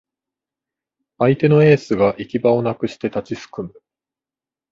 [1.19, 3.73] 相手のエースが行き場をなくして立ちすくむ